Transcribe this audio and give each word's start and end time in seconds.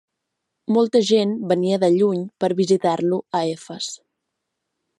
Molta 0.77 1.01
gent 1.09 1.35
venia 1.51 1.79
de 1.83 1.89
lluny 1.97 2.23
per 2.45 2.51
visitar-lo 2.61 3.21
a 3.41 3.43
Efes. 3.53 3.91